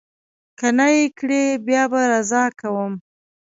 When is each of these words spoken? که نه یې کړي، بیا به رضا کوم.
که 0.59 0.67
نه 0.77 0.87
یې 0.95 1.03
کړي، 1.17 1.43
بیا 1.65 1.83
به 1.91 1.99
رضا 2.11 2.43
کوم. 2.59 2.93